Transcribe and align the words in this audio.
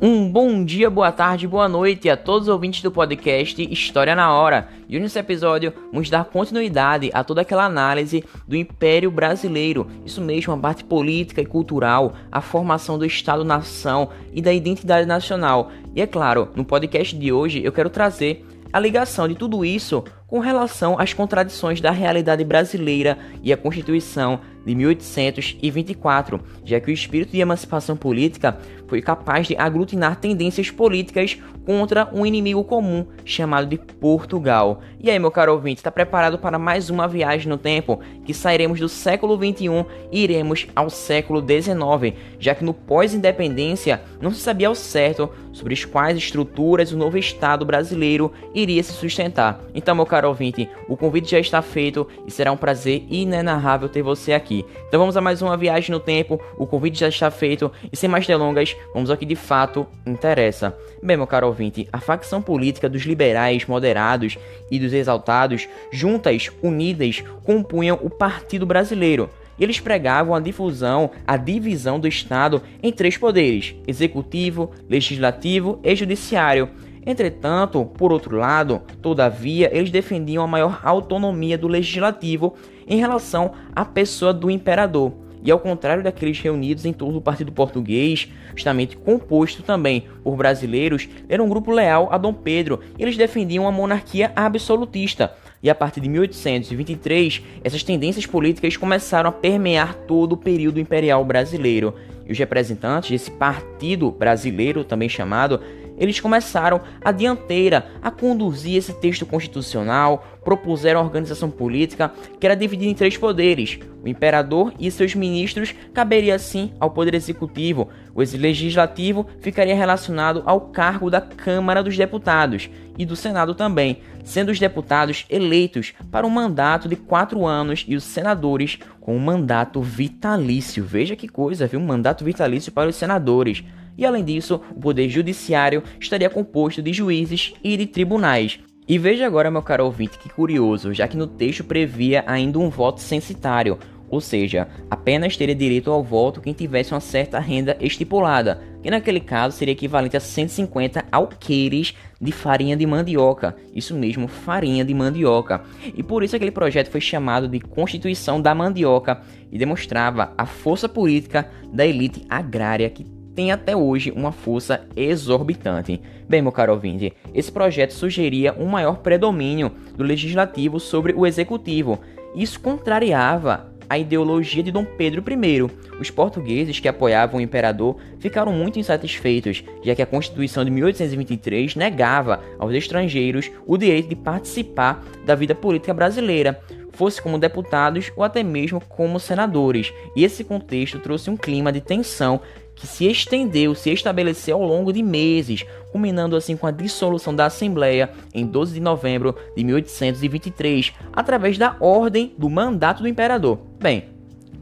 Um 0.00 0.30
bom 0.30 0.62
dia, 0.62 0.90
boa 0.90 1.10
tarde, 1.10 1.48
boa 1.48 1.66
noite 1.66 2.10
a 2.10 2.18
todos 2.18 2.48
os 2.48 2.52
ouvintes 2.52 2.82
do 2.82 2.90
podcast 2.90 3.62
História 3.72 4.14
na 4.14 4.30
Hora. 4.30 4.68
E 4.90 5.00
nesse 5.00 5.18
episódio 5.18 5.72
vamos 5.90 6.10
dar 6.10 6.26
continuidade 6.26 7.10
a 7.14 7.24
toda 7.24 7.40
aquela 7.40 7.64
análise 7.64 8.22
do 8.46 8.54
Império 8.54 9.10
Brasileiro, 9.10 9.86
isso 10.04 10.20
mesmo, 10.20 10.52
a 10.52 10.58
parte 10.58 10.84
política 10.84 11.40
e 11.40 11.46
cultural, 11.46 12.12
a 12.30 12.42
formação 12.42 12.98
do 12.98 13.06
Estado-nação 13.06 14.10
e 14.34 14.42
da 14.42 14.52
identidade 14.52 15.06
nacional. 15.06 15.70
E 15.94 16.02
é 16.02 16.06
claro, 16.06 16.50
no 16.54 16.62
podcast 16.62 17.16
de 17.16 17.32
hoje 17.32 17.64
eu 17.64 17.72
quero 17.72 17.88
trazer 17.88 18.44
a 18.70 18.78
ligação 18.78 19.26
de 19.26 19.34
tudo 19.34 19.64
isso 19.64 20.04
com 20.26 20.40
relação 20.40 20.98
às 20.98 21.14
contradições 21.14 21.80
da 21.80 21.90
realidade 21.90 22.44
brasileira 22.44 23.16
e 23.42 23.50
a 23.50 23.56
Constituição 23.56 24.40
de 24.66 24.74
1824, 24.74 26.40
já 26.64 26.80
que 26.80 26.90
o 26.90 26.92
espírito 26.92 27.30
de 27.30 27.40
emancipação 27.40 27.96
política 27.96 28.58
foi 28.88 29.00
capaz 29.00 29.46
de 29.46 29.56
aglutinar 29.56 30.16
tendências 30.16 30.70
políticas 30.70 31.38
contra 31.64 32.08
um 32.12 32.24
inimigo 32.24 32.62
comum 32.62 33.04
chamado 33.24 33.66
de 33.66 33.76
Portugal. 33.76 34.80
E 35.00 35.10
aí, 35.10 35.18
meu 35.18 35.32
caro 35.32 35.52
ouvinte, 35.52 35.78
está 35.78 35.90
preparado 35.90 36.38
para 36.38 36.58
mais 36.58 36.88
uma 36.90 37.08
viagem 37.08 37.48
no 37.48 37.58
tempo 37.58 38.00
que 38.24 38.32
sairemos 38.32 38.78
do 38.78 38.88
século 38.88 39.36
21 39.36 39.84
e 40.12 40.22
iremos 40.22 40.68
ao 40.76 40.88
século 40.88 41.42
19, 41.42 42.14
já 42.38 42.54
que 42.54 42.64
no 42.64 42.72
pós-independência 42.72 44.00
não 44.20 44.30
se 44.30 44.40
sabia 44.40 44.68
ao 44.68 44.76
certo 44.76 45.28
sobre 45.52 45.74
as 45.74 45.84
quais 45.84 46.16
estruturas 46.16 46.92
o 46.92 46.96
novo 46.96 47.18
Estado 47.18 47.66
brasileiro 47.66 48.32
iria 48.54 48.82
se 48.82 48.92
sustentar. 48.92 49.60
Então, 49.74 49.94
meu 49.94 50.06
caro 50.06 50.28
ouvinte, 50.28 50.68
o 50.88 50.96
convite 50.96 51.32
já 51.32 51.40
está 51.40 51.60
feito 51.60 52.06
e 52.26 52.30
será 52.30 52.52
um 52.52 52.56
prazer 52.56 53.04
inenarrável 53.10 53.88
ter 53.88 54.02
você 54.02 54.32
aqui. 54.32 54.55
Então 54.88 55.00
vamos 55.00 55.16
a 55.16 55.20
mais 55.20 55.42
uma 55.42 55.56
viagem 55.56 55.90
no 55.90 56.00
tempo, 56.00 56.40
o 56.56 56.66
convite 56.66 57.00
já 57.00 57.08
está 57.08 57.30
feito 57.30 57.70
e 57.92 57.96
sem 57.96 58.08
mais 58.08 58.26
delongas, 58.26 58.76
vamos 58.94 59.10
ao 59.10 59.16
que 59.16 59.26
de 59.26 59.36
fato 59.36 59.86
interessa. 60.06 60.76
Bem, 61.02 61.16
meu 61.16 61.26
caro 61.26 61.48
ouvinte, 61.48 61.88
a 61.92 61.98
facção 61.98 62.40
política 62.40 62.88
dos 62.88 63.02
liberais 63.02 63.66
moderados 63.66 64.38
e 64.70 64.78
dos 64.78 64.92
exaltados, 64.92 65.68
juntas, 65.90 66.50
unidas, 66.62 67.22
compunham 67.44 67.98
o 68.02 68.10
Partido 68.10 68.64
Brasileiro. 68.64 69.28
E 69.58 69.64
eles 69.64 69.80
pregavam 69.80 70.34
a 70.34 70.40
difusão, 70.40 71.10
a 71.26 71.36
divisão 71.36 71.98
do 71.98 72.06
Estado 72.06 72.62
em 72.82 72.92
três 72.92 73.16
poderes: 73.16 73.74
executivo, 73.86 74.70
legislativo 74.88 75.80
e 75.82 75.94
judiciário. 75.94 76.68
Entretanto, 77.06 77.84
por 77.84 78.12
outro 78.12 78.36
lado, 78.36 78.82
todavia, 79.00 79.70
eles 79.72 79.92
defendiam 79.92 80.42
a 80.42 80.48
maior 80.48 80.80
autonomia 80.82 81.56
do 81.56 81.68
legislativo 81.68 82.54
em 82.84 82.98
relação 82.98 83.52
à 83.74 83.84
pessoa 83.84 84.34
do 84.34 84.50
imperador. 84.50 85.12
E 85.44 85.50
ao 85.52 85.60
contrário 85.60 86.02
daqueles 86.02 86.40
reunidos 86.40 86.84
em 86.84 86.92
torno 86.92 87.14
do 87.14 87.20
Partido 87.20 87.52
Português, 87.52 88.28
justamente 88.56 88.96
composto 88.96 89.62
também 89.62 90.08
por 90.24 90.34
brasileiros, 90.34 91.08
era 91.28 91.40
um 91.40 91.48
grupo 91.48 91.70
leal 91.70 92.08
a 92.10 92.18
Dom 92.18 92.34
Pedro 92.34 92.80
e 92.98 93.02
eles 93.04 93.16
defendiam 93.16 93.68
a 93.68 93.70
monarquia 93.70 94.32
absolutista. 94.34 95.32
E 95.62 95.70
a 95.70 95.74
partir 95.74 96.00
de 96.00 96.08
1823, 96.08 97.42
essas 97.62 97.84
tendências 97.84 98.26
políticas 98.26 98.76
começaram 98.76 99.30
a 99.30 99.32
permear 99.32 99.94
todo 99.94 100.32
o 100.32 100.36
período 100.36 100.80
imperial 100.80 101.24
brasileiro. 101.24 101.94
E 102.26 102.32
os 102.32 102.38
representantes 102.38 103.10
desse 103.10 103.30
partido 103.30 104.10
brasileiro, 104.10 104.82
também 104.82 105.08
chamado, 105.08 105.60
eles 105.96 106.20
começaram 106.20 106.80
a 107.04 107.12
dianteira 107.12 107.86
a 108.02 108.10
conduzir 108.10 108.76
esse 108.76 108.92
texto 108.94 109.24
constitucional, 109.24 110.24
propuseram 110.44 111.00
a 111.00 111.02
organização 111.02 111.50
política 111.50 112.12
que 112.38 112.46
era 112.46 112.54
dividida 112.54 112.90
em 112.90 112.94
três 112.94 113.16
poderes. 113.16 113.78
O 114.04 114.08
imperador 114.08 114.72
e 114.78 114.88
seus 114.90 115.14
ministros 115.14 115.74
caberia 115.92 116.36
assim 116.36 116.72
ao 116.78 116.90
poder 116.90 117.14
executivo. 117.14 117.88
O 118.14 118.20
legislativo 118.20 119.26
ficaria 119.40 119.74
relacionado 119.74 120.42
ao 120.46 120.60
cargo 120.60 121.10
da 121.10 121.20
Câmara 121.20 121.82
dos 121.82 121.96
Deputados 121.96 122.70
e 122.96 123.04
do 123.04 123.16
Senado 123.16 123.54
também, 123.54 123.98
sendo 124.22 124.50
os 124.50 124.60
deputados 124.60 125.26
eleitos 125.28 125.92
para 126.10 126.26
um 126.26 126.30
mandato 126.30 126.88
de 126.88 126.96
quatro 126.96 127.44
anos 127.44 127.84
e 127.88 127.96
os 127.96 128.04
senadores 128.04 128.78
com 129.00 129.16
um 129.16 129.20
mandato 129.20 129.80
vitalício. 129.80 130.84
Veja 130.84 131.16
que 131.16 131.28
coisa, 131.28 131.66
viu? 131.66 131.80
Um 131.80 131.86
mandato 131.86 132.24
vitalício 132.24 132.72
para 132.72 132.88
os 132.88 132.96
senadores. 132.96 133.64
E 133.96 134.04
além 134.04 134.24
disso, 134.24 134.60
o 134.74 134.80
poder 134.80 135.08
judiciário 135.08 135.82
estaria 135.98 136.30
composto 136.30 136.82
de 136.82 136.92
juízes 136.92 137.54
e 137.62 137.76
de 137.76 137.86
tribunais. 137.86 138.58
E 138.88 138.98
veja 138.98 139.26
agora, 139.26 139.50
meu 139.50 139.62
caro 139.62 139.84
ouvinte, 139.84 140.18
que 140.18 140.28
curioso, 140.28 140.94
já 140.94 141.08
que 141.08 141.16
no 141.16 141.26
texto 141.26 141.64
previa 141.64 142.22
ainda 142.26 142.58
um 142.58 142.70
voto 142.70 143.00
censitário, 143.00 143.78
ou 144.08 144.20
seja, 144.20 144.68
apenas 144.88 145.36
teria 145.36 145.54
direito 145.54 145.90
ao 145.90 146.02
voto 146.02 146.40
quem 146.40 146.52
tivesse 146.52 146.92
uma 146.92 147.00
certa 147.00 147.40
renda 147.40 147.76
estipulada, 147.80 148.62
que 148.82 148.90
naquele 148.90 149.18
caso 149.18 149.56
seria 149.56 149.72
equivalente 149.72 150.16
a 150.16 150.20
150 150.20 151.04
alqueires 151.10 151.94
de 152.20 152.30
farinha 152.30 152.76
de 152.76 152.86
mandioca. 152.86 153.56
Isso 153.74 153.94
mesmo, 153.94 154.28
farinha 154.28 154.84
de 154.84 154.94
mandioca. 154.94 155.64
E 155.92 156.02
por 156.02 156.22
isso 156.22 156.36
aquele 156.36 156.52
projeto 156.52 156.90
foi 156.90 157.00
chamado 157.00 157.48
de 157.48 157.58
Constituição 157.58 158.40
da 158.40 158.54
Mandioca 158.54 159.20
e 159.50 159.58
demonstrava 159.58 160.32
a 160.38 160.46
força 160.46 160.88
política 160.88 161.50
da 161.72 161.84
elite 161.84 162.24
agrária 162.28 162.88
que 162.88 163.15
tem 163.36 163.52
até 163.52 163.76
hoje 163.76 164.10
uma 164.10 164.32
força 164.32 164.80
exorbitante. 164.96 166.00
Bem, 166.26 166.40
meu 166.40 166.50
caro 166.50 166.72
ouvinte, 166.72 167.12
esse 167.34 167.52
projeto 167.52 167.92
sugeria 167.92 168.54
um 168.58 168.64
maior 168.64 168.96
predomínio 168.96 169.70
do 169.94 170.02
legislativo 170.02 170.80
sobre 170.80 171.12
o 171.12 171.26
executivo. 171.26 172.00
Isso 172.34 172.58
contrariava 172.58 173.70
a 173.88 173.98
ideologia 173.98 174.62
de 174.62 174.72
Dom 174.72 174.84
Pedro 174.84 175.22
I. 175.30 175.70
Os 176.00 176.10
portugueses 176.10 176.80
que 176.80 176.88
apoiavam 176.88 177.38
o 177.38 177.42
imperador 177.42 177.96
ficaram 178.18 178.52
muito 178.52 178.78
insatisfeitos, 178.78 179.62
já 179.84 179.94
que 179.94 180.02
a 180.02 180.06
Constituição 180.06 180.64
de 180.64 180.70
1823 180.70 181.76
negava 181.76 182.40
aos 182.58 182.74
estrangeiros 182.74 183.50
o 183.66 183.76
direito 183.76 184.08
de 184.08 184.16
participar 184.16 185.04
da 185.24 185.34
vida 185.34 185.54
política 185.54 185.94
brasileira, 185.94 186.58
fosse 186.90 187.20
como 187.20 187.38
deputados 187.38 188.10
ou 188.16 188.24
até 188.24 188.42
mesmo 188.42 188.80
como 188.80 189.20
senadores. 189.20 189.92
E 190.16 190.24
esse 190.24 190.42
contexto 190.42 190.98
trouxe 190.98 191.30
um 191.30 191.36
clima 191.36 191.70
de 191.70 191.80
tensão 191.80 192.40
que 192.76 192.86
se 192.86 193.06
estendeu, 193.06 193.74
se 193.74 193.90
estabeleceu 193.90 194.56
ao 194.56 194.68
longo 194.68 194.92
de 194.92 195.02
meses, 195.02 195.64
culminando 195.90 196.36
assim 196.36 196.56
com 196.56 196.66
a 196.66 196.70
dissolução 196.70 197.34
da 197.34 197.46
Assembleia 197.46 198.10
em 198.32 198.46
12 198.46 198.74
de 198.74 198.80
novembro 198.80 199.34
de 199.56 199.64
1823, 199.64 200.92
através 201.12 201.58
da 201.58 201.74
ordem 201.80 202.34
do 202.38 202.48
mandato 202.48 203.02
do 203.02 203.08
imperador. 203.08 203.58
Bem, 203.80 204.16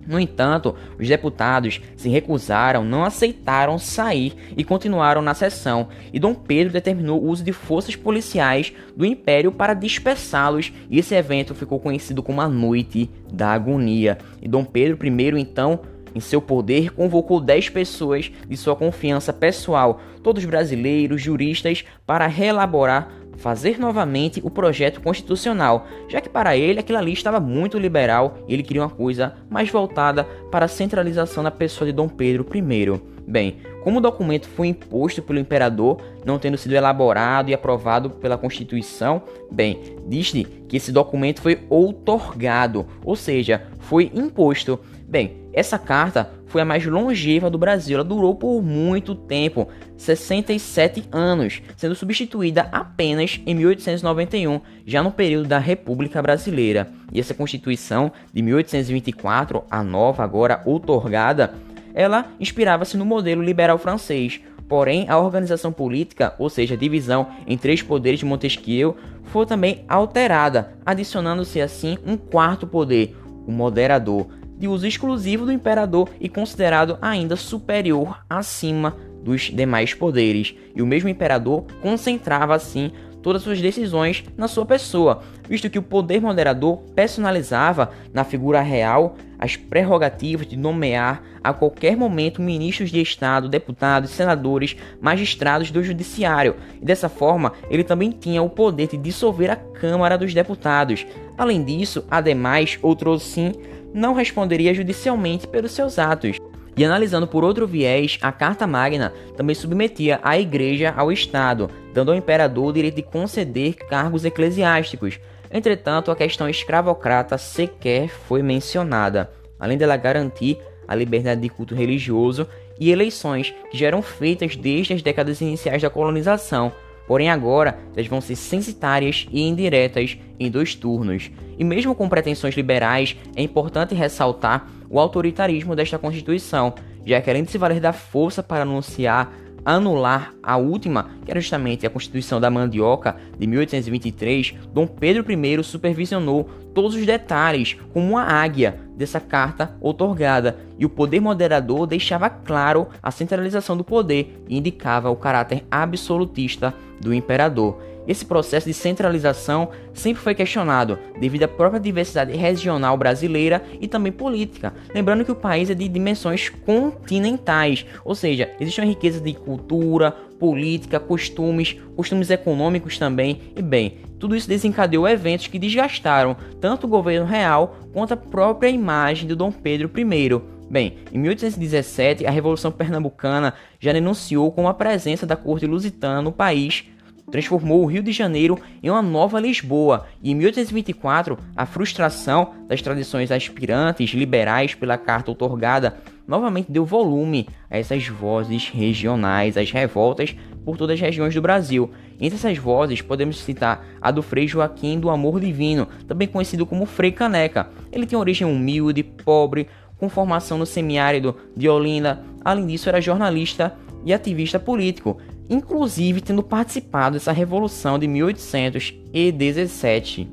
no 0.06 0.20
entanto, 0.20 0.75
os 0.98 1.08
deputados 1.08 1.80
se 1.97 2.08
recusaram, 2.08 2.84
não 2.84 3.04
aceitaram 3.04 3.78
sair 3.78 4.34
e 4.56 4.62
continuaram 4.62 5.22
na 5.22 5.34
sessão, 5.34 5.88
e 6.12 6.20
Dom 6.20 6.34
Pedro 6.34 6.72
determinou 6.72 7.20
o 7.20 7.28
uso 7.28 7.42
de 7.42 7.52
forças 7.52 7.96
policiais 7.96 8.72
do 8.94 9.04
império 9.04 9.50
para 9.50 9.75
dispersá-los, 9.75 10.72
e 10.91 10.98
esse 10.98 11.14
evento 11.14 11.54
ficou 11.54 11.81
conhecido 11.81 12.22
como 12.22 12.41
a 12.41 12.48
Noite 12.48 13.10
da 13.32 13.52
Agonia. 13.52 14.19
E 14.42 14.48
Dom 14.48 14.64
Pedro 14.64 14.98
I 15.06 15.41
então 15.41 15.81
em 16.14 16.20
seu 16.20 16.41
poder, 16.41 16.91
convocou 16.91 17.41
10 17.41 17.70
pessoas 17.70 18.30
de 18.48 18.56
sua 18.56 18.76
confiança 18.76 19.32
pessoal, 19.32 20.00
todos 20.22 20.44
brasileiros, 20.44 21.20
juristas, 21.20 21.84
para 22.06 22.26
reelaborar, 22.26 23.10
fazer 23.36 23.78
novamente 23.78 24.41
o 24.44 24.50
projeto 24.50 25.00
constitucional, 25.00 25.86
já 26.08 26.20
que 26.20 26.28
para 26.28 26.56
ele 26.56 26.80
aquilo 26.80 26.98
ali 26.98 27.12
estava 27.12 27.41
muito 27.41 27.78
liberal 27.78 28.38
e 28.48 28.54
ele 28.54 28.62
queria 28.62 28.82
uma 28.82 28.91
coisa 28.91 29.34
mais 29.50 29.69
voltada 29.69 30.25
para 30.50 30.66
a 30.66 30.69
centralização 30.69 31.42
da 31.42 31.50
pessoa 31.50 31.86
de 31.86 31.92
Dom 31.92 32.08
Pedro 32.08 32.46
I. 32.54 33.14
Bem, 33.26 33.56
como 33.82 33.98
o 33.98 34.02
documento 34.02 34.46
foi 34.46 34.69
imposto 34.69 35.22
pelo 35.22 35.38
imperador, 35.38 36.00
não 36.26 36.38
tendo 36.38 36.58
sido 36.58 36.75
elaborado 36.75 37.50
e 37.50 37.54
aprovado 37.54 38.10
pela 38.10 38.36
Constituição, 38.36 39.22
bem, 39.50 39.81
diz-lhe 40.06 40.44
que 40.69 40.76
esse 40.76 40.92
documento 40.92 41.41
foi 41.41 41.60
outorgado, 41.70 42.86
ou 43.02 43.16
seja, 43.16 43.66
foi 43.78 44.10
imposto. 44.14 44.78
Bem, 45.08 45.44
essa 45.54 45.78
carta 45.78 46.31
foi 46.46 46.61
a 46.61 46.64
mais 46.64 46.84
longeva 46.84 47.49
do 47.49 47.58
Brasil, 47.58 47.94
ela 47.94 48.05
durou 48.05 48.34
por 48.34 48.62
muito 48.62 49.14
tempo, 49.14 49.69
67 49.96 51.05
anos, 51.11 51.62
sendo 51.76 51.94
substituída 51.94 52.69
apenas 52.70 53.40
em 53.46 53.55
1891, 53.55 54.61
já 54.87 55.02
no 55.02 55.11
período 55.11 55.49
da 55.49 55.58
República 55.58 56.20
Brasileira. 56.20 56.88
E 57.12 57.19
essa 57.19 57.34
Constituição 57.34 58.12
de 58.32 58.43
1824, 58.43 59.64
a 59.70 59.82
nova 59.82 60.23
agora 60.23 60.61
outorgada, 60.64 61.55
ela 61.94 62.26
inspirava-se 62.40 62.96
no 62.96 63.05
modelo 63.05 63.43
liberal 63.43 63.78
francês, 63.78 64.40
Porém, 64.69 65.06
a 65.08 65.19
organização 65.19 65.70
política, 65.70 66.34
ou 66.38 66.49
seja, 66.49 66.75
a 66.75 66.78
divisão 66.78 67.28
em 67.46 67.56
três 67.56 67.82
poderes 67.82 68.20
de 68.20 68.26
Montesquieu, 68.26 68.96
foi 69.25 69.46
também 69.46 69.84
alterada, 69.88 70.75
adicionando-se 70.87 71.61
assim 71.61 71.99
um 72.06 72.17
quarto 72.17 72.67
poder, 72.67 73.17
o 73.46 73.52
moderador, 73.52 74.26
de 74.56 74.68
uso 74.68 74.86
exclusivo 74.86 75.44
do 75.44 75.52
imperador 75.52 76.08
e 76.20 76.28
considerado 76.28 76.98
ainda 77.00 77.36
superior 77.36 78.24
acima 78.28 78.96
dos 79.22 79.42
demais 79.42 79.94
poderes. 79.94 80.54
E 80.74 80.82
o 80.82 80.86
mesmo 80.86 81.08
imperador 81.08 81.64
concentrava 81.80 82.54
assim 82.54 82.92
todas 83.24 83.40
suas 83.40 83.58
decisões 83.58 84.22
na 84.36 84.46
sua 84.46 84.66
pessoa, 84.66 85.22
visto 85.48 85.70
que 85.70 85.78
o 85.78 85.82
poder 85.82 86.20
moderador 86.20 86.82
personalizava 86.94 87.90
na 88.12 88.22
figura 88.22 88.60
real 88.60 89.16
as 89.38 89.56
prerrogativas 89.56 90.46
de 90.46 90.58
nomear 90.58 91.22
a 91.42 91.52
qualquer 91.52 91.96
momento 91.96 92.42
ministros 92.42 92.90
de 92.90 93.00
Estado, 93.00 93.48
deputados, 93.48 94.10
senadores, 94.10 94.76
magistrados 95.00 95.70
do 95.70 95.82
Judiciário, 95.82 96.56
e 96.80 96.84
dessa 96.84 97.08
forma 97.08 97.54
ele 97.70 97.82
também 97.82 98.10
tinha 98.10 98.42
o 98.42 98.50
poder 98.50 98.88
de 98.88 98.98
dissolver 98.98 99.50
a 99.50 99.56
Câmara 99.56 100.18
dos 100.18 100.34
Deputados. 100.34 101.06
Além 101.36 101.64
disso, 101.64 102.04
ademais, 102.10 102.78
outro 102.82 103.18
sim 103.18 103.52
não 103.94 104.12
responderia 104.12 104.75
judicialmente 104.75 105.46
pelos 105.46 105.70
seus 105.70 105.99
atos. 105.99 106.37
E 106.76 106.85
analisando 106.85 107.29
por 107.29 107.44
outro 107.44 107.69
viés, 107.69 108.19
a 108.20 108.32
Carta 108.32 108.67
Magna 108.67 109.12
também 109.37 109.55
submetia 109.55 110.19
a 110.25 110.37
Igreja 110.37 110.93
ao 110.96 111.12
Estado, 111.12 111.70
dando 111.93 112.11
ao 112.11 112.19
imperador 112.19 112.67
o 112.67 112.73
direito 112.73 112.96
de 112.96 113.02
conceder 113.02 113.75
cargos 113.75 114.25
eclesiásticos. 114.25 115.20
Entretanto, 115.52 116.11
a 116.11 116.17
questão 116.17 116.49
escravocrata 116.49 117.38
sequer 117.38 118.08
foi 118.08 118.43
mencionada, 118.43 119.31
além 119.58 119.79
dela 119.79 119.97
garantir 119.97 120.58
a 120.88 120.97
liberdade 120.97 121.40
de 121.40 121.49
culto 121.49 121.76
religioso 121.76 122.49
e 122.79 122.90
eleições 122.90 123.55
que 123.70 123.79
já 123.79 123.87
eram 123.87 124.02
feitas 124.02 124.56
desde 124.56 124.94
as 124.94 125.02
décadas 125.02 125.40
iniciais 125.40 125.81
da 125.81 125.88
colonização, 125.88 126.73
porém 127.06 127.30
agora 127.30 127.78
elas 127.94 128.06
vão 128.06 128.20
ser 128.20 128.36
censitárias 128.36 129.26
e 129.30 129.42
indiretas 129.42 130.18
em 130.38 130.50
dois 130.50 130.74
turnos. 130.74 131.30
E 131.58 131.64
mesmo 131.64 131.94
com 131.94 132.08
pretensões 132.08 132.54
liberais, 132.54 133.16
é 133.36 133.42
importante 133.42 133.94
ressaltar 133.94 134.68
o 134.90 134.98
autoritarismo 134.98 135.74
desta 135.74 135.98
Constituição, 135.98 136.74
já 137.04 137.20
que 137.20 137.30
além 137.30 137.44
de 137.44 137.50
se 137.50 137.58
valer 137.58 137.80
da 137.80 137.92
força 137.92 138.42
para 138.42 138.62
anunciar 138.62 139.32
anular 139.64 140.34
a 140.43 140.56
última, 140.56 141.08
que 141.25 141.31
era 141.31 141.40
justamente 141.40 141.87
a 141.87 141.90
Constituição 141.90 142.40
da 142.40 142.50
Mandioca 142.50 143.16
de 143.38 143.46
1823, 143.46 144.55
Dom 144.72 144.87
Pedro 144.87 145.25
I 145.31 145.62
supervisionou 145.64 146.49
todos 146.75 146.94
os 146.94 147.06
detalhes, 147.06 147.76
como 147.93 148.11
uma 148.11 148.22
águia, 148.22 148.81
dessa 148.96 149.20
carta 149.20 149.76
otorgada, 149.81 150.58
e 150.78 150.84
o 150.84 150.88
poder 150.88 151.20
moderador 151.20 151.87
deixava 151.87 152.31
claro 152.31 152.88
a 153.02 153.11
centralização 153.11 153.76
do 153.76 153.84
poder 153.84 154.44
e 154.49 154.56
indicava 154.56 155.11
o 155.11 155.16
caráter 155.16 155.64
absolutista 155.70 156.75
do 157.00 157.12
imperador. 157.12 157.81
Esse 158.06 158.24
processo 158.24 158.66
de 158.66 158.74
centralização 158.74 159.70
sempre 159.92 160.22
foi 160.22 160.34
questionado 160.34 160.98
devido 161.18 161.44
à 161.44 161.48
própria 161.48 161.80
diversidade 161.80 162.36
regional 162.36 162.96
brasileira 162.96 163.62
e 163.80 163.88
também 163.88 164.12
política. 164.12 164.74
Lembrando 164.94 165.24
que 165.24 165.32
o 165.32 165.36
país 165.36 165.70
é 165.70 165.74
de 165.74 165.88
dimensões 165.88 166.48
continentais, 166.48 167.86
ou 168.04 168.14
seja, 168.14 168.50
existe 168.60 168.80
uma 168.80 168.86
riqueza 168.86 169.20
de 169.20 169.32
cultura, 169.32 170.10
política, 170.38 171.00
costumes, 171.00 171.76
costumes 171.96 172.28
econômicos 172.30 172.98
também, 172.98 173.40
e 173.56 173.62
bem, 173.62 173.98
tudo 174.18 174.36
isso 174.36 174.48
desencadeou 174.48 175.08
eventos 175.08 175.46
que 175.46 175.58
desgastaram 175.58 176.36
tanto 176.60 176.86
o 176.86 176.90
governo 176.90 177.26
real 177.26 177.76
quanto 177.92 178.14
a 178.14 178.16
própria 178.16 178.68
imagem 178.68 179.26
do 179.26 179.36
Dom 179.36 179.50
Pedro 179.50 179.90
I. 179.96 180.54
Bem, 180.70 180.98
em 181.12 181.18
1817, 181.18 182.26
a 182.26 182.30
Revolução 182.30 182.72
Pernambucana 182.72 183.54
já 183.78 183.92
denunciou 183.92 184.50
com 184.50 184.66
a 184.66 184.74
presença 184.74 185.26
da 185.26 185.36
corte 185.36 185.66
lusitana 185.66 186.22
no 186.22 186.32
país 186.32 186.84
transformou 187.31 187.82
o 187.82 187.87
Rio 187.87 188.03
de 188.03 188.12
Janeiro 188.12 188.59
em 188.82 188.91
uma 188.91 189.03
nova 189.03 189.41
Lisboa, 189.41 190.06
e 190.23 190.31
em 190.31 190.35
1824, 190.35 191.38
a 191.56 191.67
frustração 191.67 192.55
das 192.69 192.82
tradições 192.82 193.31
aspirantes 193.31 194.11
liberais 194.11 194.75
pela 194.75 194.99
carta 194.99 195.31
otorgada 195.31 195.97
novamente 196.26 196.71
deu 196.71 196.85
volume 196.85 197.49
a 197.71 197.79
essas 197.79 198.06
vozes 198.06 198.69
regionais, 198.69 199.56
as 199.56 199.71
revoltas 199.71 200.35
por 200.65 200.76
todas 200.76 200.94
as 200.94 201.00
regiões 201.00 201.35
do 201.35 201.43
Brasil. 201.43 201.91
Entre 202.19 202.37
essas 202.37 202.56
vozes, 202.56 203.03
podemos 203.03 203.38
citar 203.38 203.85
a 204.00 204.11
do 204.11 204.23
Frei 204.23 204.49
Joaquim 204.49 204.99
do 204.99 205.11
Amor 205.11 205.41
Divino, 205.41 205.87
também 206.09 206.26
conhecido 206.26 206.65
como 206.65 206.87
Frei 206.87 207.12
Caneca. 207.12 207.69
Ele 207.93 208.06
tem 208.06 208.19
origem 208.19 208.47
humilde, 208.47 209.03
pobre, 209.03 209.69
com 209.99 210.09
formação 210.09 210.59
no 210.59 210.67
semiárido 210.67 211.37
de 211.56 211.69
Olinda. 211.69 212.23
Além 212.44 212.67
disso, 212.67 212.88
era 212.88 213.00
jornalista 213.00 213.75
e 214.05 214.12
ativista 214.12 214.59
político, 214.59 215.19
inclusive 215.49 216.20
tendo 216.20 216.43
participado 216.43 217.14
dessa 217.14 217.32
revolução 217.32 217.99
de 217.99 218.06
1817. 218.06 220.29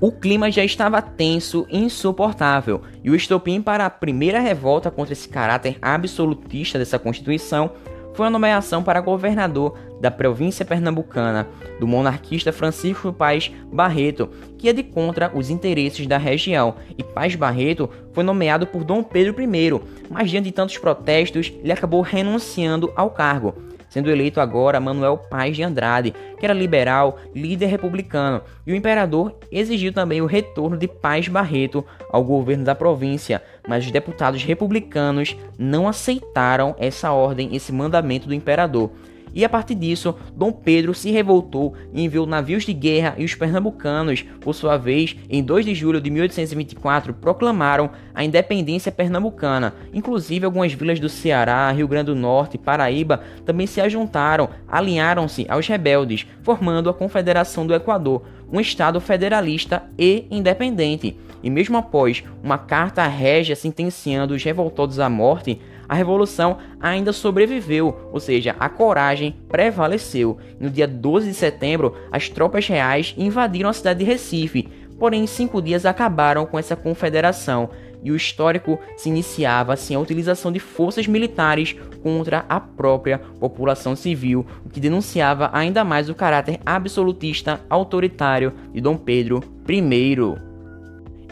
O 0.00 0.10
clima 0.10 0.50
já 0.50 0.64
estava 0.64 1.00
tenso 1.00 1.64
e 1.70 1.78
insuportável, 1.78 2.82
e 3.04 3.10
o 3.10 3.14
estopim 3.14 3.62
para 3.62 3.86
a 3.86 3.90
primeira 3.90 4.40
revolta 4.40 4.90
contra 4.90 5.12
esse 5.12 5.28
caráter 5.28 5.78
absolutista 5.80 6.76
dessa 6.76 6.98
Constituição 6.98 7.70
foi 8.14 8.26
a 8.26 8.30
nomeação 8.30 8.82
para 8.82 9.00
governador 9.00 9.78
da 10.00 10.10
província 10.10 10.64
pernambucana 10.64 11.46
do 11.78 11.86
monarquista 11.86 12.52
Francisco 12.52 13.12
Paz 13.12 13.52
Barreto, 13.72 14.28
que 14.58 14.66
ia 14.66 14.74
de 14.74 14.82
contra 14.82 15.30
os 15.34 15.50
interesses 15.50 16.04
da 16.06 16.18
região, 16.18 16.74
e 16.98 17.04
Paz 17.04 17.36
Barreto 17.36 17.88
foi 18.12 18.24
nomeado 18.24 18.66
por 18.66 18.82
Dom 18.84 19.04
Pedro 19.04 19.40
I, 19.40 19.80
mas 20.10 20.30
diante 20.30 20.46
de 20.46 20.52
tantos 20.52 20.76
protestos, 20.78 21.52
ele 21.62 21.72
acabou 21.72 22.02
renunciando 22.02 22.92
ao 22.96 23.08
cargo 23.08 23.54
sendo 23.92 24.10
eleito 24.10 24.40
agora 24.40 24.80
Manuel 24.80 25.18
Paz 25.18 25.54
de 25.54 25.62
Andrade, 25.62 26.14
que 26.40 26.46
era 26.46 26.54
liberal, 26.54 27.18
líder 27.34 27.66
republicano, 27.66 28.40
e 28.66 28.72
o 28.72 28.74
imperador 28.74 29.36
exigiu 29.52 29.92
também 29.92 30.22
o 30.22 30.26
retorno 30.26 30.78
de 30.78 30.88
Paz 30.88 31.28
Barreto 31.28 31.84
ao 32.10 32.24
governo 32.24 32.64
da 32.64 32.74
província, 32.74 33.42
mas 33.68 33.84
os 33.84 33.90
deputados 33.90 34.42
republicanos 34.42 35.36
não 35.58 35.86
aceitaram 35.86 36.74
essa 36.78 37.12
ordem, 37.12 37.54
esse 37.54 37.70
mandamento 37.70 38.26
do 38.26 38.32
imperador. 38.32 38.90
E 39.34 39.44
a 39.44 39.48
partir 39.48 39.74
disso, 39.74 40.14
Dom 40.36 40.52
Pedro 40.52 40.94
se 40.94 41.10
revoltou 41.10 41.74
e 41.92 42.04
enviou 42.04 42.26
navios 42.26 42.64
de 42.64 42.72
guerra 42.72 43.14
e 43.16 43.24
os 43.24 43.34
pernambucanos, 43.34 44.24
por 44.40 44.54
sua 44.54 44.76
vez, 44.76 45.16
em 45.28 45.42
2 45.42 45.64
de 45.64 45.74
julho 45.74 46.00
de 46.00 46.10
1824, 46.10 47.14
proclamaram 47.14 47.90
a 48.14 48.24
independência 48.24 48.92
pernambucana. 48.92 49.74
Inclusive, 49.92 50.44
algumas 50.44 50.72
vilas 50.72 51.00
do 51.00 51.08
Ceará, 51.08 51.70
Rio 51.70 51.88
Grande 51.88 52.06
do 52.06 52.14
Norte 52.14 52.56
e 52.56 52.58
Paraíba 52.58 53.22
também 53.44 53.66
se 53.66 53.80
ajuntaram, 53.80 54.48
alinharam-se 54.68 55.46
aos 55.48 55.66
rebeldes, 55.66 56.26
formando 56.42 56.90
a 56.90 56.94
Confederação 56.94 57.66
do 57.66 57.74
Equador, 57.74 58.22
um 58.52 58.60
estado 58.60 59.00
federalista 59.00 59.82
e 59.98 60.26
independente. 60.30 61.16
E 61.42 61.50
mesmo 61.50 61.76
após 61.76 62.22
uma 62.42 62.56
carta 62.56 63.04
régia 63.06 63.56
sentenciando 63.56 64.34
os 64.34 64.44
revoltosos 64.44 65.00
à 65.00 65.08
morte, 65.08 65.60
a 65.92 65.94
revolução 65.94 66.56
ainda 66.80 67.12
sobreviveu, 67.12 68.08
ou 68.10 68.18
seja, 68.18 68.56
a 68.58 68.66
coragem 68.66 69.36
prevaleceu. 69.46 70.38
No 70.58 70.70
dia 70.70 70.88
12 70.88 71.28
de 71.28 71.34
setembro, 71.34 71.94
as 72.10 72.30
tropas 72.30 72.66
reais 72.66 73.14
invadiram 73.18 73.68
a 73.68 73.74
cidade 73.74 73.98
de 73.98 74.06
Recife, 74.06 74.70
porém 74.98 75.26
cinco 75.26 75.60
dias 75.60 75.84
acabaram 75.84 76.46
com 76.46 76.58
essa 76.58 76.74
confederação 76.74 77.68
e 78.02 78.10
o 78.10 78.16
histórico 78.16 78.80
se 78.96 79.10
iniciava 79.10 79.74
assim 79.74 79.94
a 79.94 80.00
utilização 80.00 80.50
de 80.50 80.58
forças 80.58 81.06
militares 81.06 81.76
contra 82.02 82.46
a 82.48 82.58
própria 82.58 83.18
população 83.38 83.94
civil, 83.94 84.46
o 84.64 84.70
que 84.70 84.80
denunciava 84.80 85.50
ainda 85.52 85.84
mais 85.84 86.08
o 86.08 86.14
caráter 86.14 86.58
absolutista 86.64 87.60
autoritário 87.68 88.54
de 88.72 88.80
Dom 88.80 88.96
Pedro 88.96 89.44
I. 89.68 90.51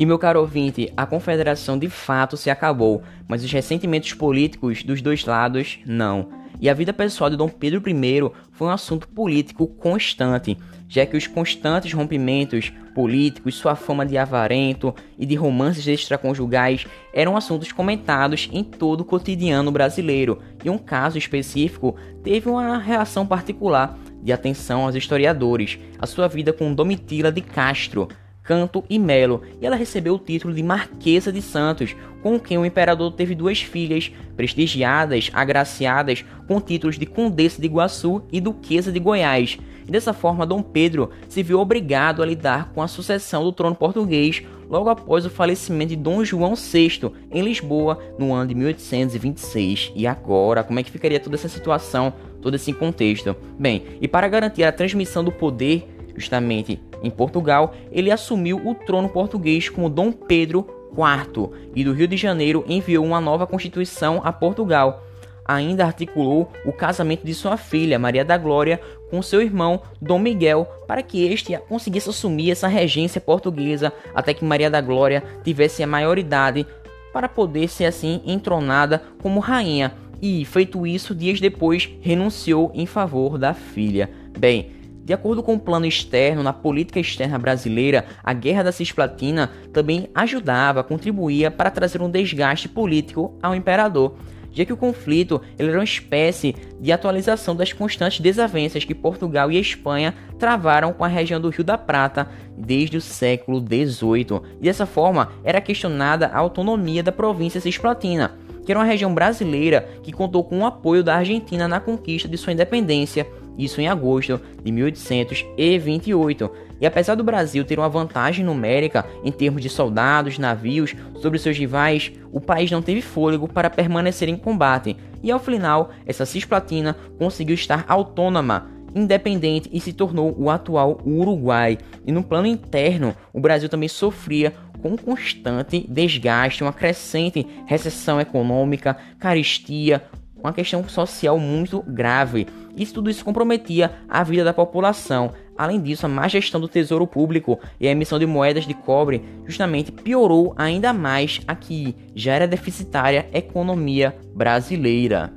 E 0.00 0.06
meu 0.06 0.18
caro 0.18 0.40
ouvinte, 0.40 0.90
a 0.96 1.04
confederação 1.04 1.78
de 1.78 1.90
fato 1.90 2.34
se 2.34 2.48
acabou, 2.48 3.02
mas 3.28 3.44
os 3.44 3.52
ressentimentos 3.52 4.14
políticos 4.14 4.82
dos 4.82 5.02
dois 5.02 5.26
lados 5.26 5.78
não. 5.84 6.30
E 6.58 6.70
a 6.70 6.74
vida 6.74 6.90
pessoal 6.90 7.28
de 7.28 7.36
Dom 7.36 7.50
Pedro 7.50 7.82
I 7.86 8.32
foi 8.50 8.68
um 8.68 8.70
assunto 8.70 9.06
político 9.06 9.66
constante, 9.66 10.56
já 10.88 11.04
que 11.04 11.18
os 11.18 11.26
constantes 11.26 11.92
rompimentos 11.92 12.72
políticos, 12.94 13.56
sua 13.56 13.76
fama 13.76 14.06
de 14.06 14.16
avarento 14.16 14.94
e 15.18 15.26
de 15.26 15.34
romances 15.34 15.86
extraconjugais 15.86 16.86
eram 17.12 17.36
assuntos 17.36 17.70
comentados 17.70 18.48
em 18.50 18.64
todo 18.64 19.02
o 19.02 19.04
cotidiano 19.04 19.70
brasileiro, 19.70 20.38
e 20.64 20.70
um 20.70 20.78
caso 20.78 21.18
específico 21.18 21.94
teve 22.22 22.48
uma 22.48 22.78
reação 22.78 23.26
particular 23.26 23.98
de 24.22 24.32
atenção 24.32 24.86
aos 24.86 24.94
historiadores, 24.94 25.78
a 25.98 26.06
sua 26.06 26.26
vida 26.26 26.54
com 26.54 26.72
Domitila 26.72 27.30
de 27.30 27.42
Castro, 27.42 28.08
Canto 28.50 28.82
e 28.90 28.98
Melo, 28.98 29.42
e 29.60 29.64
ela 29.64 29.76
recebeu 29.76 30.14
o 30.16 30.18
título 30.18 30.52
de 30.52 30.60
Marquesa 30.60 31.30
de 31.30 31.40
Santos, 31.40 31.94
com 32.20 32.36
quem 32.36 32.58
o 32.58 32.66
imperador 32.66 33.12
teve 33.12 33.32
duas 33.32 33.62
filhas, 33.62 34.10
prestigiadas, 34.36 35.30
agraciadas, 35.32 36.24
com 36.48 36.60
títulos 36.60 36.98
de 36.98 37.06
Condessa 37.06 37.60
de 37.60 37.68
Iguaçu 37.68 38.24
e 38.32 38.40
Duquesa 38.40 38.90
de 38.90 38.98
Goiás. 38.98 39.56
E 39.86 39.90
dessa 39.92 40.12
forma, 40.12 40.44
Dom 40.44 40.62
Pedro 40.62 41.10
se 41.28 41.44
viu 41.44 41.60
obrigado 41.60 42.24
a 42.24 42.26
lidar 42.26 42.72
com 42.74 42.82
a 42.82 42.88
sucessão 42.88 43.44
do 43.44 43.52
trono 43.52 43.76
português 43.76 44.42
logo 44.68 44.90
após 44.90 45.24
o 45.24 45.30
falecimento 45.30 45.90
de 45.90 45.96
Dom 45.96 46.24
João 46.24 46.56
VI 46.56 47.08
em 47.30 47.42
Lisboa 47.42 48.00
no 48.18 48.32
ano 48.32 48.48
de 48.48 48.56
1826. 48.56 49.92
E 49.94 50.08
agora, 50.08 50.64
como 50.64 50.80
é 50.80 50.82
que 50.82 50.90
ficaria 50.90 51.20
toda 51.20 51.36
essa 51.36 51.48
situação, 51.48 52.12
todo 52.42 52.56
esse 52.56 52.72
contexto? 52.72 53.36
Bem, 53.56 53.84
e 54.00 54.08
para 54.08 54.26
garantir 54.26 54.64
a 54.64 54.72
transmissão 54.72 55.22
do 55.22 55.30
poder 55.30 55.99
justamente 56.16 56.80
em 57.02 57.10
Portugal, 57.10 57.74
ele 57.90 58.10
assumiu 58.10 58.60
o 58.64 58.74
trono 58.74 59.08
português 59.08 59.68
como 59.68 59.88
Dom 59.88 60.12
Pedro 60.12 60.66
IV 60.92 61.50
e 61.74 61.84
do 61.84 61.92
Rio 61.92 62.08
de 62.08 62.16
Janeiro 62.16 62.64
enviou 62.68 63.04
uma 63.04 63.20
nova 63.20 63.46
constituição 63.46 64.20
a 64.24 64.32
Portugal. 64.32 65.04
ainda 65.46 65.84
articulou 65.84 66.52
o 66.64 66.72
casamento 66.72 67.26
de 67.26 67.34
sua 67.34 67.56
filha, 67.56 67.98
Maria 67.98 68.24
da 68.24 68.38
Glória, 68.38 68.80
com 69.10 69.20
seu 69.20 69.42
irmão, 69.42 69.82
Dom 70.00 70.20
Miguel, 70.20 70.64
para 70.86 71.02
que 71.02 71.26
este 71.26 71.56
conseguisse 71.68 72.08
assumir 72.08 72.52
essa 72.52 72.68
regência 72.68 73.20
portuguesa 73.20 73.92
até 74.14 74.32
que 74.32 74.44
Maria 74.44 74.70
da 74.70 74.80
Glória 74.80 75.24
tivesse 75.42 75.82
a 75.82 75.88
maioridade 75.88 76.64
para 77.12 77.28
poder 77.28 77.68
ser 77.68 77.86
assim 77.86 78.22
entronada 78.24 79.02
como 79.20 79.40
rainha. 79.40 79.92
E, 80.22 80.44
feito 80.44 80.86
isso, 80.86 81.14
dias 81.14 81.40
depois 81.40 81.88
renunciou 82.00 82.70
em 82.74 82.86
favor 82.86 83.38
da 83.38 83.54
filha. 83.54 84.08
Bem, 84.38 84.70
de 85.10 85.14
acordo 85.14 85.42
com 85.42 85.54
o 85.54 85.58
plano 85.58 85.86
externo, 85.86 86.40
na 86.40 86.52
política 86.52 87.00
externa 87.00 87.36
brasileira, 87.36 88.04
a 88.22 88.32
Guerra 88.32 88.62
da 88.62 88.70
Cisplatina 88.70 89.50
também 89.72 90.08
ajudava, 90.14 90.84
contribuía 90.84 91.50
para 91.50 91.68
trazer 91.68 92.00
um 92.00 92.08
desgaste 92.08 92.68
político 92.68 93.36
ao 93.42 93.52
imperador 93.52 94.14
já 94.52 94.64
que 94.64 94.72
o 94.72 94.76
conflito 94.76 95.40
era 95.56 95.72
uma 95.72 95.84
espécie 95.84 96.56
de 96.80 96.90
atualização 96.90 97.54
das 97.54 97.72
constantes 97.72 98.18
desavenças 98.18 98.84
que 98.84 98.94
Portugal 98.94 99.50
e 99.50 99.60
Espanha 99.60 100.12
travaram 100.40 100.92
com 100.92 101.04
a 101.04 101.08
região 101.08 101.40
do 101.40 101.50
Rio 101.50 101.62
da 101.62 101.78
Prata 101.78 102.28
desde 102.56 102.96
o 102.96 103.00
século 103.00 103.60
XVIII. 103.60 104.40
E 104.60 104.64
dessa 104.64 104.86
forma, 104.86 105.30
era 105.44 105.60
questionada 105.60 106.26
a 106.26 106.38
autonomia 106.38 107.00
da 107.00 107.12
província 107.12 107.60
cisplatina, 107.60 108.32
que 108.66 108.72
era 108.72 108.78
uma 108.80 108.84
região 108.84 109.14
brasileira 109.14 109.88
que 110.02 110.12
contou 110.12 110.42
com 110.42 110.60
o 110.60 110.66
apoio 110.66 111.04
da 111.04 111.14
Argentina 111.16 111.68
na 111.68 111.78
conquista 111.78 112.28
de 112.28 112.36
sua 112.36 112.52
independência, 112.52 113.26
isso 113.58 113.80
em 113.80 113.88
agosto 113.88 114.40
de 114.62 114.72
1828. 114.72 116.50
E 116.80 116.86
apesar 116.86 117.14
do 117.14 117.24
Brasil 117.24 117.64
ter 117.64 117.78
uma 117.78 117.88
vantagem 117.88 118.44
numérica 118.44 119.04
em 119.22 119.30
termos 119.30 119.60
de 119.60 119.68
soldados, 119.68 120.38
navios 120.38 120.94
sobre 121.20 121.38
seus 121.38 121.56
rivais, 121.56 122.10
o 122.32 122.40
país 122.40 122.70
não 122.70 122.80
teve 122.80 123.02
fôlego 123.02 123.46
para 123.46 123.68
permanecer 123.68 124.28
em 124.28 124.36
combate. 124.36 124.96
E 125.22 125.30
ao 125.30 125.38
final, 125.38 125.90
essa 126.06 126.24
cisplatina 126.24 126.96
conseguiu 127.18 127.54
estar 127.54 127.84
autônoma, 127.86 128.70
independente 128.94 129.68
e 129.72 129.80
se 129.80 129.92
tornou 129.92 130.34
o 130.38 130.48
atual 130.48 131.00
Uruguai. 131.04 131.76
E 132.06 132.10
no 132.10 132.22
plano 132.22 132.46
interno, 132.46 133.14
o 133.32 133.40
Brasil 133.40 133.68
também 133.68 133.88
sofria 133.88 134.54
com 134.80 134.90
um 134.90 134.96
constante 134.96 135.86
desgaste, 135.88 136.62
uma 136.62 136.72
crescente 136.72 137.46
recessão 137.66 138.20
econômica, 138.20 138.96
caristia, 139.18 140.02
uma 140.42 140.52
questão 140.52 140.86
social 140.88 141.38
muito 141.38 141.82
grave. 141.86 142.46
Isso 142.76 142.94
tudo 142.94 143.10
isso 143.10 143.24
comprometia 143.24 143.90
a 144.08 144.22
vida 144.22 144.44
da 144.44 144.54
população. 144.54 145.32
Além 145.56 145.80
disso, 145.80 146.06
a 146.06 146.08
má 146.08 146.26
gestão 146.28 146.60
do 146.60 146.68
tesouro 146.68 147.06
público 147.06 147.58
e 147.78 147.86
a 147.86 147.90
emissão 147.90 148.18
de 148.18 148.26
moedas 148.26 148.66
de 148.66 148.74
cobre 148.74 149.22
justamente 149.46 149.92
piorou 149.92 150.54
ainda 150.56 150.92
mais 150.92 151.40
a 151.46 151.54
que 151.54 151.94
já 152.14 152.34
era 152.34 152.48
deficitária 152.48 153.28
economia 153.32 154.16
brasileira. 154.34 155.32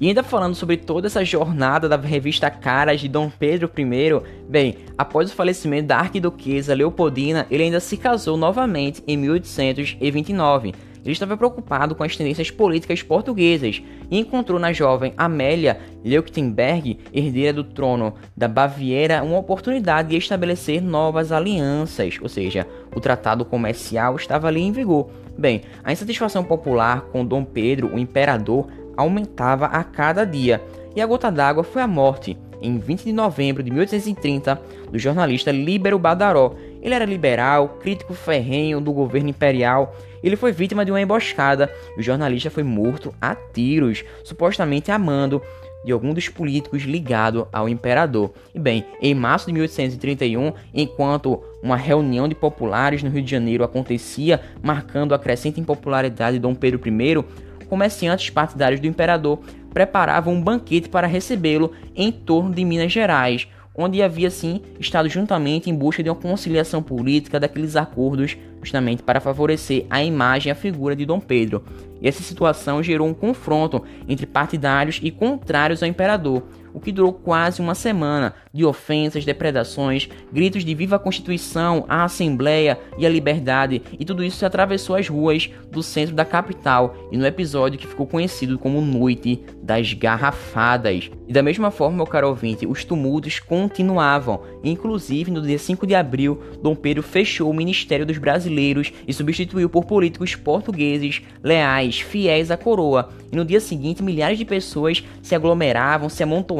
E 0.00 0.06
ainda 0.06 0.22
falando 0.22 0.54
sobre 0.54 0.76
toda 0.76 1.08
essa 1.08 1.24
jornada 1.24 1.88
da 1.88 1.96
revista 1.96 2.48
Caras 2.50 3.00
de 3.00 3.08
Dom 3.08 3.28
Pedro 3.30 3.68
I, 3.76 4.22
bem, 4.48 4.76
após 4.96 5.30
o 5.30 5.34
falecimento 5.34 5.88
da 5.88 5.98
arquiduquesa 5.98 6.74
Leopoldina, 6.74 7.46
ele 7.50 7.64
ainda 7.64 7.80
se 7.80 7.96
casou 7.96 8.36
novamente 8.36 9.02
em 9.08 9.16
1829 9.16 10.72
ele 11.04 11.12
estava 11.12 11.36
preocupado 11.36 11.94
com 11.94 12.02
as 12.02 12.16
tendências 12.16 12.50
políticas 12.50 13.02
portuguesas 13.02 13.82
e 14.10 14.18
encontrou 14.18 14.58
na 14.58 14.72
jovem 14.72 15.12
Amélia 15.16 15.80
Leuchtenberg, 16.04 16.98
herdeira 17.12 17.52
do 17.52 17.64
trono 17.64 18.14
da 18.36 18.48
Baviera, 18.48 19.22
uma 19.22 19.38
oportunidade 19.38 20.10
de 20.10 20.16
estabelecer 20.16 20.82
novas 20.82 21.32
alianças, 21.32 22.18
ou 22.20 22.28
seja, 22.28 22.66
o 22.94 23.00
tratado 23.00 23.44
comercial 23.44 24.16
estava 24.16 24.48
ali 24.48 24.60
em 24.60 24.72
vigor. 24.72 25.10
Bem, 25.36 25.62
a 25.84 25.92
insatisfação 25.92 26.42
popular 26.42 27.02
com 27.12 27.24
Dom 27.24 27.44
Pedro, 27.44 27.94
o 27.94 27.98
imperador, 27.98 28.66
aumentava 28.96 29.66
a 29.66 29.84
cada 29.84 30.24
dia, 30.24 30.62
e 30.96 31.00
a 31.00 31.06
gota 31.06 31.30
d'água 31.30 31.62
foi 31.62 31.80
a 31.80 31.86
morte, 31.86 32.36
em 32.60 32.78
20 32.78 33.04
de 33.04 33.12
novembro 33.12 33.62
de 33.62 33.70
1830, 33.70 34.60
do 34.90 34.98
jornalista 34.98 35.52
Líbero 35.52 35.98
Badaró, 35.98 36.56
ele 36.80 36.94
era 36.94 37.04
liberal, 37.04 37.78
crítico 37.80 38.14
ferrenho 38.14 38.80
do 38.80 38.92
governo 38.92 39.28
imperial. 39.28 39.94
Ele 40.22 40.36
foi 40.36 40.52
vítima 40.52 40.84
de 40.84 40.90
uma 40.90 41.00
emboscada 41.00 41.72
e 41.96 42.00
o 42.00 42.02
jornalista 42.02 42.50
foi 42.50 42.62
morto 42.62 43.14
a 43.20 43.34
tiros, 43.34 44.04
supostamente 44.24 44.90
amando 44.90 45.42
de 45.84 45.92
algum 45.92 46.12
dos 46.12 46.28
políticos 46.28 46.82
ligado 46.82 47.48
ao 47.52 47.68
imperador. 47.68 48.32
E 48.54 48.58
bem, 48.58 48.84
em 49.00 49.14
março 49.14 49.46
de 49.46 49.52
1831, 49.52 50.52
enquanto 50.74 51.42
uma 51.62 51.76
reunião 51.76 52.28
de 52.28 52.34
populares 52.34 53.02
no 53.02 53.10
Rio 53.10 53.22
de 53.22 53.30
Janeiro 53.30 53.64
acontecia, 53.64 54.40
marcando 54.62 55.14
a 55.14 55.18
crescente 55.18 55.60
impopularidade 55.60 56.36
de 56.36 56.40
Dom 56.40 56.54
Pedro 56.54 56.80
I, 56.86 57.24
comerciantes 57.68 58.30
partidários 58.30 58.80
do 58.80 58.86
imperador 58.86 59.38
preparavam 59.72 60.34
um 60.34 60.42
banquete 60.42 60.88
para 60.88 61.06
recebê-lo 61.06 61.72
em 61.94 62.10
torno 62.10 62.54
de 62.54 62.64
Minas 62.64 62.90
Gerais 62.90 63.46
onde 63.78 64.02
havia 64.02 64.28
sim 64.28 64.60
estado 64.80 65.08
juntamente 65.08 65.70
em 65.70 65.74
busca 65.74 66.02
de 66.02 66.10
uma 66.10 66.16
conciliação 66.16 66.82
política 66.82 67.38
daqueles 67.38 67.76
acordos, 67.76 68.36
justamente 68.60 69.04
para 69.04 69.20
favorecer 69.20 69.86
a 69.88 70.02
imagem 70.02 70.50
e 70.50 70.52
a 70.52 70.56
figura 70.56 70.96
de 70.96 71.06
Dom 71.06 71.20
Pedro. 71.20 71.62
E 72.02 72.08
essa 72.08 72.22
situação 72.22 72.82
gerou 72.82 73.06
um 73.06 73.14
confronto 73.14 73.84
entre 74.08 74.26
partidários 74.26 74.98
e 75.00 75.12
contrários 75.12 75.80
ao 75.80 75.88
imperador, 75.88 76.42
o 76.72 76.80
que 76.80 76.92
durou 76.92 77.12
quase 77.12 77.60
uma 77.60 77.74
semana 77.74 78.34
de 78.52 78.64
ofensas, 78.64 79.24
depredações, 79.24 80.08
gritos 80.32 80.64
de 80.64 80.74
viva 80.74 80.96
a 80.96 80.98
Constituição, 80.98 81.84
a 81.88 82.04
Assembleia 82.04 82.78
e 82.96 83.06
a 83.06 83.08
Liberdade, 83.08 83.82
e 83.98 84.04
tudo 84.04 84.24
isso 84.24 84.44
atravessou 84.44 84.96
as 84.96 85.08
ruas 85.08 85.50
do 85.70 85.82
centro 85.82 86.14
da 86.14 86.24
capital 86.24 86.94
e 87.12 87.16
no 87.16 87.26
episódio 87.26 87.78
que 87.78 87.86
ficou 87.86 88.06
conhecido 88.06 88.58
como 88.58 88.80
Noite 88.80 89.42
das 89.62 89.92
Garrafadas. 89.92 91.10
E 91.26 91.32
da 91.32 91.42
mesma 91.42 91.70
forma, 91.70 91.98
meu 91.98 92.06
caro 92.06 92.28
ouvinte, 92.28 92.66
os 92.66 92.84
tumultos 92.84 93.38
continuavam. 93.38 94.40
Inclusive, 94.64 95.30
no 95.30 95.42
dia 95.42 95.58
5 95.58 95.86
de 95.86 95.94
abril, 95.94 96.40
Dom 96.62 96.74
Pedro 96.74 97.02
fechou 97.02 97.50
o 97.50 97.54
Ministério 97.54 98.06
dos 98.06 98.16
Brasileiros 98.16 98.92
e 99.06 99.12
substituiu 99.12 99.68
por 99.68 99.84
políticos 99.84 100.34
portugueses 100.34 101.22
leais, 101.42 102.00
fiéis 102.00 102.50
à 102.50 102.56
coroa. 102.56 103.10
E 103.30 103.36
no 103.36 103.44
dia 103.44 103.60
seguinte, 103.60 104.02
milhares 104.02 104.38
de 104.38 104.44
pessoas 104.44 105.04
se 105.22 105.34
aglomeravam, 105.34 106.08
se 106.08 106.22
amontoavam 106.22 106.57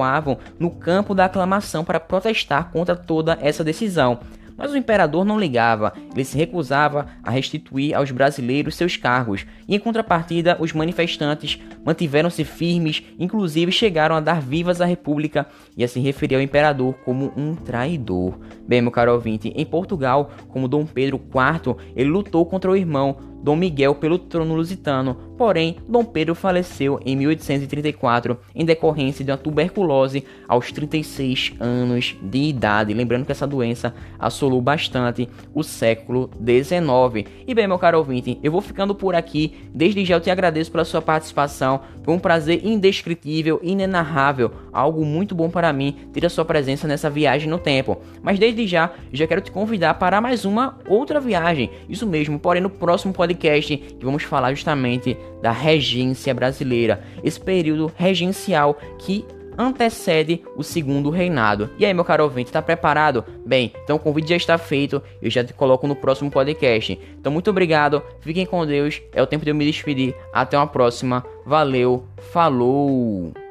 no 0.58 0.70
campo 0.70 1.14
da 1.14 1.26
aclamação 1.26 1.84
para 1.84 2.00
protestar 2.00 2.70
contra 2.70 2.96
toda 2.96 3.38
essa 3.40 3.64
decisão. 3.64 4.20
Mas 4.58 4.72
o 4.72 4.76
imperador 4.76 5.24
não 5.24 5.38
ligava, 5.38 5.92
ele 6.12 6.24
se 6.24 6.36
recusava 6.36 7.06
a 7.22 7.30
restituir 7.30 7.94
aos 7.94 8.10
brasileiros 8.10 8.74
seus 8.74 8.96
cargos, 8.96 9.46
e 9.68 9.76
em 9.76 9.78
contrapartida, 9.78 10.56
os 10.58 10.72
manifestantes 10.72 11.60
mantiveram-se 11.84 12.42
firmes, 12.42 13.04
inclusive 13.20 13.70
chegaram 13.70 14.16
a 14.16 14.20
dar 14.20 14.42
vivas 14.42 14.80
à 14.80 14.84
república 14.84 15.46
e 15.76 15.84
a 15.84 15.88
se 15.88 16.00
referir 16.00 16.34
ao 16.34 16.42
imperador 16.42 16.92
como 17.04 17.32
um 17.36 17.54
traidor. 17.54 18.36
Bem, 18.66 18.82
meu 18.82 18.90
caro 18.90 19.12
ouvinte, 19.12 19.52
em 19.54 19.64
Portugal, 19.64 20.32
como 20.48 20.66
Dom 20.66 20.84
Pedro 20.84 21.20
IV, 21.22 21.76
ele 21.94 22.10
lutou 22.10 22.44
contra 22.44 22.68
o 22.68 22.76
irmão 22.76 23.16
Dom 23.48 23.56
Miguel 23.56 23.94
pelo 23.94 24.18
trono 24.18 24.54
lusitano, 24.54 25.16
porém 25.38 25.76
Dom 25.88 26.04
Pedro 26.04 26.34
faleceu 26.34 27.00
em 27.02 27.16
1834 27.16 28.38
em 28.54 28.62
decorrência 28.62 29.24
de 29.24 29.30
uma 29.30 29.38
tuberculose 29.38 30.22
aos 30.46 30.70
36 30.70 31.54
anos 31.58 32.14
de 32.20 32.38
idade. 32.40 32.92
Lembrando 32.92 33.24
que 33.24 33.32
essa 33.32 33.46
doença 33.46 33.94
assolou 34.18 34.60
bastante 34.60 35.30
o 35.54 35.62
século 35.62 36.28
XIX. 36.36 37.26
E 37.46 37.54
bem, 37.54 37.66
meu 37.66 37.78
caro 37.78 37.96
ouvinte, 37.96 38.38
eu 38.42 38.52
vou 38.52 38.60
ficando 38.60 38.94
por 38.94 39.14
aqui. 39.14 39.54
Desde 39.72 40.04
já 40.04 40.16
eu 40.16 40.20
te 40.20 40.30
agradeço 40.30 40.70
pela 40.70 40.84
sua 40.84 41.00
participação. 41.00 41.80
Foi 42.02 42.12
um 42.12 42.18
prazer 42.18 42.66
indescritível, 42.66 43.60
inenarrável, 43.62 44.50
algo 44.70 45.06
muito 45.06 45.34
bom 45.34 45.48
para 45.48 45.72
mim 45.72 45.96
ter 46.12 46.26
a 46.26 46.30
sua 46.30 46.44
presença 46.44 46.86
nessa 46.86 47.08
viagem 47.08 47.48
no 47.48 47.58
tempo. 47.58 47.96
Mas 48.22 48.38
desde 48.38 48.66
já, 48.66 48.92
já 49.10 49.26
quero 49.26 49.40
te 49.40 49.50
convidar 49.50 49.94
para 49.94 50.20
mais 50.20 50.44
uma 50.44 50.78
outra 50.86 51.18
viagem. 51.18 51.70
Isso 51.88 52.06
mesmo, 52.06 52.38
porém 52.38 52.62
no 52.62 52.68
próximo 52.68 53.14
podcast 53.14 53.37
podcast 53.38 53.76
que 53.76 54.04
vamos 54.04 54.24
falar 54.24 54.52
justamente 54.52 55.16
da 55.40 55.52
regência 55.52 56.34
brasileira, 56.34 57.02
esse 57.22 57.40
período 57.40 57.90
regencial 57.96 58.76
que 58.98 59.24
antecede 59.56 60.42
o 60.56 60.62
segundo 60.62 61.10
reinado. 61.10 61.70
E 61.78 61.86
aí, 61.86 61.92
meu 61.92 62.04
caro 62.04 62.24
ouvinte, 62.24 62.52
tá 62.52 62.62
preparado? 62.62 63.24
Bem, 63.44 63.72
então 63.82 63.96
o 63.96 63.98
convite 63.98 64.28
já 64.28 64.36
está 64.36 64.58
feito, 64.58 65.02
eu 65.20 65.30
já 65.30 65.42
te 65.42 65.52
coloco 65.52 65.86
no 65.86 65.96
próximo 65.96 66.30
podcast. 66.30 66.98
Então, 67.18 67.32
muito 67.32 67.50
obrigado, 67.50 68.02
fiquem 68.20 68.46
com 68.46 68.64
Deus, 68.66 69.00
é 69.12 69.22
o 69.22 69.26
tempo 69.26 69.44
de 69.44 69.50
eu 69.50 69.54
me 69.54 69.64
despedir. 69.64 70.14
Até 70.32 70.56
uma 70.56 70.66
próxima, 70.66 71.24
valeu, 71.44 72.04
falou! 72.30 73.47